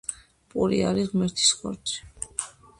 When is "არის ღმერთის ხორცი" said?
0.93-2.05